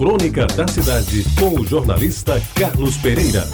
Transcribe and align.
Crônica 0.00 0.46
da 0.46 0.66
Cidade, 0.66 1.26
com 1.38 1.60
o 1.60 1.66
jornalista 1.66 2.40
Carlos 2.54 2.96
Pereira. 2.96 3.44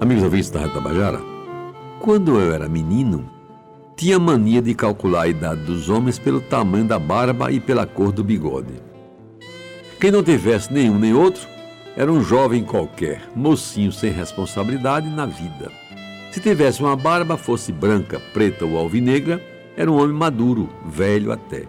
Amigos 0.00 0.24
ouvintes 0.24 0.50
da 0.50 0.58
Rádio 0.58 0.74
Tabajara, 0.74 1.20
quando 2.00 2.40
eu 2.40 2.52
era 2.52 2.68
menino, 2.68 3.30
tinha 3.96 4.18
mania 4.18 4.60
de 4.60 4.74
calcular 4.74 5.22
a 5.22 5.28
idade 5.28 5.60
dos 5.60 5.88
homens 5.88 6.18
pelo 6.18 6.40
tamanho 6.40 6.84
da 6.84 6.98
barba 6.98 7.52
e 7.52 7.60
pela 7.60 7.86
cor 7.86 8.10
do 8.10 8.24
bigode. 8.24 8.82
Quem 10.00 10.10
não 10.10 10.24
tivesse 10.24 10.72
nenhum 10.72 10.98
nem 10.98 11.14
outro 11.14 11.46
era 11.96 12.10
um 12.10 12.24
jovem 12.24 12.64
qualquer, 12.64 13.22
mocinho 13.36 13.92
sem 13.92 14.10
responsabilidade 14.10 15.08
na 15.08 15.26
vida. 15.26 15.70
Se 16.32 16.40
tivesse 16.40 16.82
uma 16.82 16.96
barba, 16.96 17.36
fosse 17.36 17.70
branca, 17.70 18.20
preta 18.32 18.64
ou 18.64 18.76
alvinegra, 18.76 19.40
era 19.76 19.88
um 19.88 19.96
homem 19.96 20.16
maduro, 20.16 20.68
velho 20.84 21.30
até. 21.30 21.68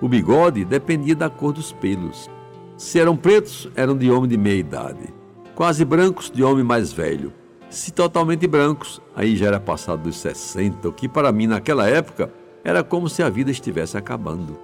O 0.00 0.08
bigode 0.08 0.64
dependia 0.64 1.16
da 1.16 1.28
cor 1.28 1.52
dos 1.52 1.72
pelos. 1.72 2.30
Se 2.76 3.00
eram 3.00 3.16
pretos, 3.16 3.68
eram 3.74 3.96
de 3.96 4.10
homem 4.10 4.28
de 4.28 4.36
meia 4.36 4.60
idade. 4.60 5.12
Quase 5.56 5.84
brancos, 5.84 6.30
de 6.30 6.44
homem 6.44 6.62
mais 6.62 6.92
velho. 6.92 7.32
Se 7.68 7.90
totalmente 7.90 8.46
brancos, 8.46 9.02
aí 9.14 9.36
já 9.36 9.48
era 9.48 9.58
passado 9.58 10.04
dos 10.04 10.16
60, 10.16 10.88
o 10.88 10.92
que 10.92 11.08
para 11.08 11.32
mim 11.32 11.48
naquela 11.48 11.88
época 11.88 12.32
era 12.64 12.84
como 12.84 13.08
se 13.08 13.22
a 13.22 13.28
vida 13.28 13.50
estivesse 13.50 13.96
acabando. 13.96 14.58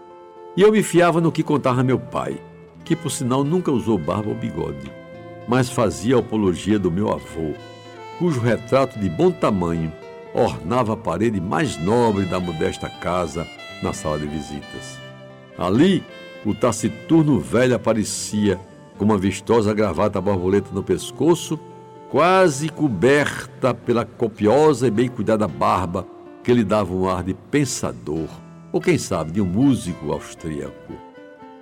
E 0.57 0.63
eu 0.63 0.71
me 0.71 0.83
fiava 0.83 1.21
no 1.21 1.33
que 1.33 1.43
contava 1.43 1.83
meu 1.83 1.99
pai, 1.99 2.41
que 2.85 2.95
por 2.95 3.11
sinal 3.11 3.43
nunca 3.43 3.73
usou 3.73 3.99
barba 3.99 4.29
ou 4.29 4.37
bigode, 4.37 4.91
mas 5.49 5.69
fazia 5.69 6.17
apologia 6.17 6.79
do 6.79 6.91
meu 6.91 7.11
avô, 7.11 7.53
cujo 8.19 8.41
retrato 8.41 8.99
de 8.99 9.09
bom 9.09 9.31
tamanho 9.33 9.93
ornava 10.33 10.95
a 10.95 10.97
parede 10.97 11.41
mais 11.41 11.77
nobre 11.77 12.25
da 12.25 12.39
modesta 12.41 12.89
casa 12.89 13.47
na 13.83 13.93
sala 13.93 14.19
de 14.19 14.27
visitas. 14.27 14.99
Ali, 15.57 16.03
o 16.45 16.55
taciturno 16.55 17.39
velho 17.39 17.75
aparecia 17.75 18.59
com 18.99 19.05
uma 19.05 19.19
vistosa 19.19 19.73
gravata 19.73 20.21
borboleta 20.21 20.71
no 20.73 20.83
pescoço, 20.83 21.59
quase 22.11 22.69
coberta 22.69 23.75
pela 23.75 24.05
copiosa 24.05 24.87
e 24.87 24.91
bem 24.91 25.09
cuidada 25.09 25.49
barba 25.49 26.07
que 26.43 26.53
lhe 26.53 26.63
dava 26.63 26.93
um 26.93 27.09
ar 27.09 27.23
de 27.23 27.35
pensador, 27.35 28.29
ou 28.71 28.81
quem 28.81 28.99
sabe 28.99 29.33
de 29.33 29.41
um 29.41 29.47
músico 29.47 30.13
austríaco. 30.13 30.93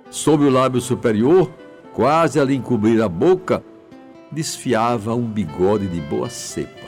Sob 0.09 0.43
o 0.43 0.49
lábio 0.49 0.81
superior, 0.81 1.49
quase 1.93 2.39
a 2.39 2.43
lhe 2.43 2.53
encobrir 2.53 3.01
a 3.01 3.07
boca, 3.07 3.63
desfiava 4.31 5.15
um 5.15 5.25
bigode 5.25 5.87
de 5.87 6.01
boa 6.01 6.29
cepa, 6.29 6.87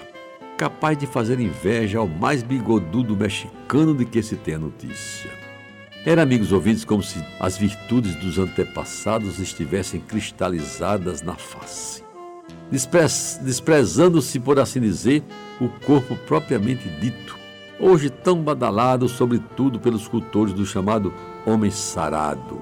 capaz 0.58 0.98
de 0.98 1.08
fazer 1.08 1.39
inveja 1.39 2.00
ao 2.00 2.08
mais 2.08 2.44
bigodudo 2.44 3.16
mexicano 3.16 3.95
de 3.95 4.06
que 4.06 4.22
se 4.22 4.36
tem 4.36 4.56
a 4.56 4.59
notícia. 4.59 5.31
Era, 6.06 6.22
amigos 6.22 6.52
ouvintes, 6.52 6.86
como 6.86 7.02
se 7.02 7.17
as 7.39 7.58
virtudes 7.58 8.14
dos 8.14 8.38
antepassados 8.38 9.39
estivessem 9.39 10.00
cristalizadas 10.00 11.23
na 11.23 11.34
face, 11.34 12.03
desprezando-se, 13.42 14.39
por 14.39 14.59
assim 14.59 14.80
dizer, 14.80 15.23
o 15.59 15.67
corpo 15.67 16.16
propriamente 16.28 16.88
dito, 17.02 17.36
hoje 17.80 18.11
tão 18.11 18.39
badalado, 18.39 19.09
sobretudo 19.09 19.80
pelos 19.80 20.08
cultores 20.08 20.53
do 20.53 20.64
chamado 20.64 21.11
homem 21.44 21.72
sarado. 21.72 22.61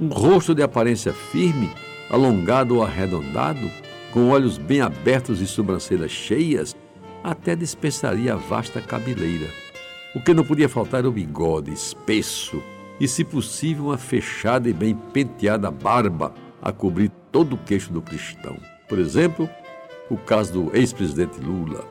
Um 0.00 0.06
rosto 0.06 0.54
de 0.54 0.62
aparência 0.62 1.12
firme, 1.12 1.72
alongado 2.08 2.76
ou 2.76 2.84
arredondado, 2.84 3.68
com 4.12 4.28
olhos 4.28 4.56
bem 4.56 4.82
abertos 4.82 5.40
e 5.40 5.48
sobrancelhas 5.48 6.12
cheias, 6.12 6.76
até 7.24 7.56
dispensaria 7.56 8.34
a 8.34 8.36
vasta 8.36 8.80
cabeleira 8.80 9.48
o 10.14 10.20
que 10.20 10.34
não 10.34 10.44
podia 10.44 10.68
faltar 10.68 11.00
era 11.00 11.08
o 11.08 11.12
bigode 11.12 11.72
espesso 11.72 12.62
e, 12.98 13.06
se 13.06 13.24
possível, 13.24 13.86
uma 13.86 13.98
fechada 13.98 14.68
e 14.68 14.72
bem 14.72 14.94
penteada 15.12 15.70
barba 15.70 16.34
a 16.60 16.72
cobrir 16.72 17.10
todo 17.30 17.54
o 17.54 17.58
queixo 17.58 17.92
do 17.92 18.02
cristão. 18.02 18.56
Por 18.88 18.98
exemplo, 18.98 19.48
o 20.10 20.16
caso 20.16 20.52
do 20.52 20.76
ex-presidente 20.76 21.38
Lula. 21.40 21.84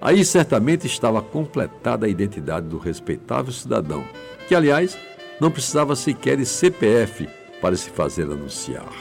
Aí 0.00 0.24
certamente 0.24 0.86
estava 0.86 1.22
completada 1.22 2.06
a 2.06 2.08
identidade 2.08 2.66
do 2.66 2.76
respeitável 2.76 3.52
cidadão, 3.52 4.04
que, 4.48 4.54
aliás, 4.54 4.98
não 5.40 5.50
precisava 5.50 5.94
sequer 5.94 6.36
de 6.36 6.44
CPF 6.44 7.28
para 7.60 7.76
se 7.76 7.88
fazer 7.90 8.24
anunciar. 8.24 8.92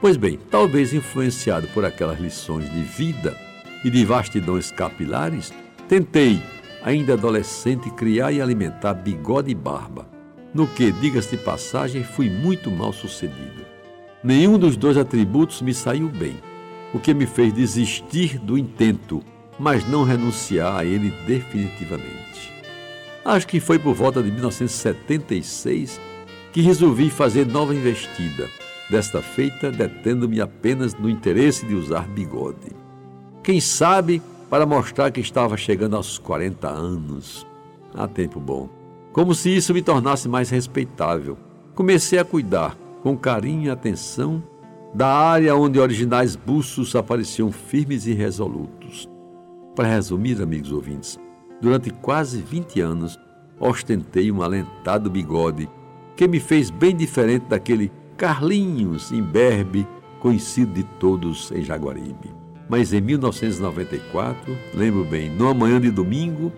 Pois 0.00 0.18
bem, 0.18 0.38
talvez 0.50 0.92
influenciado 0.92 1.66
por 1.68 1.84
aquelas 1.84 2.20
lições 2.20 2.70
de 2.70 2.82
vida 2.82 3.34
e 3.82 3.90
de 3.90 4.04
vastidões 4.04 4.70
capilares, 4.70 5.52
tentei, 5.88 6.40
ainda 6.86 7.14
adolescente, 7.14 7.90
criar 7.90 8.30
e 8.30 8.40
alimentar 8.40 8.94
bigode 8.94 9.50
e 9.50 9.54
barba, 9.56 10.08
no 10.54 10.68
que, 10.68 10.92
diga-se 10.92 11.36
de 11.36 11.42
passagem, 11.42 12.04
fui 12.04 12.30
muito 12.30 12.70
mal 12.70 12.92
sucedido. 12.92 13.66
Nenhum 14.22 14.56
dos 14.56 14.76
dois 14.76 14.96
atributos 14.96 15.60
me 15.60 15.74
saiu 15.74 16.08
bem, 16.08 16.36
o 16.94 17.00
que 17.00 17.12
me 17.12 17.26
fez 17.26 17.52
desistir 17.52 18.38
do 18.38 18.56
intento, 18.56 19.20
mas 19.58 19.84
não 19.88 20.04
renunciar 20.04 20.76
a 20.76 20.84
ele 20.84 21.12
definitivamente. 21.26 22.54
Acho 23.24 23.48
que 23.48 23.58
foi 23.58 23.80
por 23.80 23.92
volta 23.92 24.22
de 24.22 24.30
1976 24.30 26.00
que 26.52 26.60
resolvi 26.60 27.10
fazer 27.10 27.46
nova 27.46 27.74
investida, 27.74 28.48
desta 28.88 29.20
feita 29.20 29.72
detendo-me 29.72 30.40
apenas 30.40 30.94
no 30.94 31.10
interesse 31.10 31.66
de 31.66 31.74
usar 31.74 32.06
bigode. 32.06 32.70
Quem 33.42 33.60
sabe 33.60 34.22
para 34.48 34.66
mostrar 34.66 35.10
que 35.10 35.20
estava 35.20 35.56
chegando 35.56 35.96
aos 35.96 36.18
40 36.18 36.68
anos. 36.68 37.46
Há 37.94 38.06
tempo 38.06 38.38
bom. 38.38 38.68
Como 39.12 39.34
se 39.34 39.54
isso 39.54 39.72
me 39.72 39.82
tornasse 39.82 40.28
mais 40.28 40.50
respeitável. 40.50 41.36
Comecei 41.74 42.18
a 42.18 42.24
cuidar, 42.24 42.76
com 43.02 43.16
carinho 43.16 43.64
e 43.64 43.70
atenção, 43.70 44.42
da 44.94 45.08
área 45.08 45.56
onde 45.56 45.78
originais 45.78 46.36
buços 46.36 46.94
apareciam 46.94 47.50
firmes 47.50 48.06
e 48.06 48.12
resolutos. 48.12 49.08
Para 49.74 49.88
resumir, 49.88 50.40
amigos 50.40 50.72
ouvintes, 50.72 51.18
durante 51.60 51.90
quase 51.90 52.40
20 52.40 52.80
anos 52.80 53.18
ostentei 53.58 54.30
um 54.30 54.42
alentado 54.42 55.10
bigode 55.10 55.68
que 56.14 56.28
me 56.28 56.40
fez 56.40 56.70
bem 56.70 56.94
diferente 56.94 57.46
daquele 57.46 57.90
Carlinhos 58.16 59.12
imberbe 59.12 59.86
conhecido 60.20 60.72
de 60.72 60.82
todos 60.82 61.50
em 61.52 61.62
Jaguaribe 61.62 62.35
mas 62.68 62.92
em 62.92 63.00
1994, 63.00 64.56
lembro 64.74 65.04
bem, 65.04 65.30
numa 65.30 65.54
manhã 65.54 65.80
de 65.80 65.90
domingo, 65.90 66.52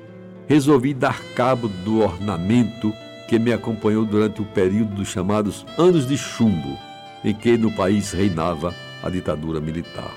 resolvi 0.46 0.94
dar 0.94 1.22
cabo 1.34 1.68
do 1.68 2.00
ornamento 2.00 2.92
que 3.28 3.38
me 3.38 3.52
acompanhou 3.52 4.04
durante 4.04 4.40
o 4.40 4.44
período 4.44 4.94
dos 4.94 5.08
chamados 5.08 5.66
Anos 5.76 6.06
de 6.06 6.16
Chumbo, 6.16 6.78
em 7.22 7.34
que 7.34 7.58
no 7.58 7.70
país 7.72 8.12
reinava 8.12 8.74
a 9.02 9.10
ditadura 9.10 9.60
militar. 9.60 10.14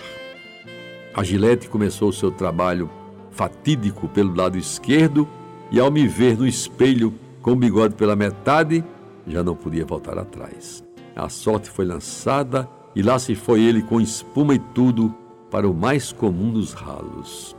A 1.13 1.23
Gillette 1.23 1.67
começou 1.67 2.13
seu 2.13 2.31
trabalho 2.31 2.89
fatídico 3.31 4.07
pelo 4.07 4.33
lado 4.33 4.57
esquerdo 4.57 5.27
e, 5.69 5.79
ao 5.79 5.91
me 5.91 6.07
ver 6.07 6.37
no 6.37 6.47
espelho 6.47 7.13
com 7.41 7.51
o 7.51 7.55
bigode 7.55 7.95
pela 7.95 8.15
metade, 8.15 8.83
já 9.27 9.43
não 9.43 9.55
podia 9.55 9.85
voltar 9.85 10.17
atrás. 10.17 10.81
A 11.13 11.27
sorte 11.27 11.69
foi 11.69 11.85
lançada 11.85 12.69
e 12.95 13.01
lá 13.01 13.19
se 13.19 13.35
foi 13.35 13.61
ele 13.61 13.81
com 13.81 13.99
espuma 13.99 14.55
e 14.55 14.59
tudo 14.59 15.13
para 15.51 15.69
o 15.69 15.73
mais 15.73 16.13
comum 16.13 16.51
dos 16.51 16.71
ralos. 16.71 17.55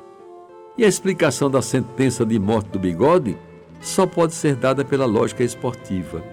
E 0.76 0.84
a 0.84 0.88
explicação 0.88 1.50
da 1.50 1.60
sentença 1.60 2.24
de 2.24 2.38
morte 2.38 2.70
do 2.70 2.78
bigode 2.78 3.36
só 3.80 4.06
pode 4.06 4.32
ser 4.32 4.56
dada 4.56 4.82
pela 4.82 5.04
lógica 5.04 5.44
esportiva. 5.44 6.24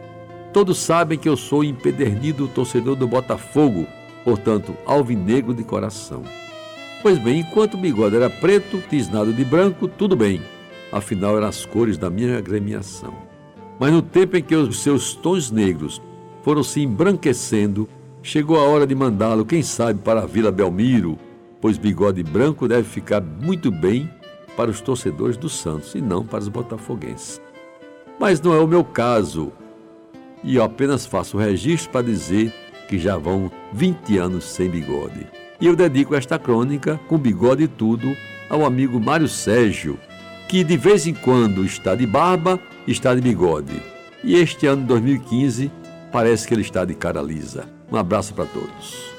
Todos 0.53 0.77
sabem 0.79 1.19
que 1.19 1.27
eu 1.27 1.35
sou 1.35 1.63
empedernido 1.63 2.47
torcedor 2.47 2.95
do 2.95 3.07
Botafogo, 3.07 3.85
portanto, 4.23 4.75
alvinegro 4.85 5.53
de 5.53 5.63
coração. 5.63 6.23
Pois 7.01 7.17
bem, 7.17 7.41
enquanto 7.41 7.73
o 7.73 7.77
bigode 7.77 8.15
era 8.15 8.29
preto, 8.29 8.81
tisnado 8.89 9.33
de 9.33 9.43
branco, 9.43 9.87
tudo 9.87 10.15
bem. 10.15 10.41
Afinal, 10.91 11.37
eram 11.37 11.47
as 11.47 11.65
cores 11.65 11.97
da 11.97 12.09
minha 12.09 12.37
agremiação. 12.37 13.13
Mas 13.79 13.91
no 13.91 14.01
tempo 14.01 14.37
em 14.37 14.43
que 14.43 14.55
os 14.55 14.81
seus 14.81 15.13
tons 15.13 15.51
negros 15.51 16.01
foram 16.41 16.63
se 16.63 16.81
embranquecendo, 16.81 17.87
chegou 18.23 18.57
a 18.57 18.63
hora 18.63 18.87
de 18.87 18.95
mandá-lo, 18.95 19.45
quem 19.45 19.61
sabe, 19.61 19.99
para 19.99 20.21
a 20.21 20.25
Vila 20.25 20.51
Belmiro, 20.51 21.17
pois 21.61 21.77
bigode 21.77 22.23
branco 22.23 22.67
deve 22.67 22.87
ficar 22.87 23.21
muito 23.21 23.71
bem 23.71 24.09
para 24.55 24.69
os 24.69 24.81
torcedores 24.81 25.37
do 25.37 25.49
Santos 25.49 25.95
e 25.95 26.01
não 26.01 26.25
para 26.25 26.39
os 26.39 26.47
botafoguenses. 26.47 27.41
Mas 28.19 28.41
não 28.41 28.53
é 28.53 28.59
o 28.59 28.67
meu 28.67 28.83
caso, 28.83 29.51
e 30.43 30.55
eu 30.55 30.63
apenas 30.63 31.05
faço 31.05 31.37
o 31.37 31.39
registro 31.39 31.91
para 31.91 32.05
dizer 32.05 32.53
que 32.87 32.97
já 32.97 33.17
vão 33.17 33.51
20 33.73 34.17
anos 34.17 34.45
sem 34.45 34.69
bigode. 34.69 35.27
E 35.61 35.65
eu 35.65 35.75
dedico 35.75 36.15
esta 36.15 36.39
crônica, 36.39 36.99
com 37.07 37.17
bigode 37.17 37.63
e 37.63 37.67
tudo, 37.67 38.15
ao 38.49 38.65
amigo 38.65 38.99
Mário 38.99 39.27
Sérgio, 39.27 39.99
que 40.47 40.63
de 40.63 40.75
vez 40.75 41.05
em 41.05 41.13
quando 41.13 41.63
está 41.63 41.95
de 41.95 42.07
barba, 42.07 42.59
está 42.87 43.13
de 43.13 43.21
bigode. 43.21 43.81
E 44.23 44.35
este 44.35 44.65
ano 44.65 44.85
2015 44.85 45.71
parece 46.11 46.47
que 46.47 46.53
ele 46.53 46.61
está 46.61 46.83
de 46.83 46.95
cara 46.95 47.21
lisa. 47.21 47.69
Um 47.91 47.97
abraço 47.97 48.33
para 48.33 48.45
todos. 48.45 49.18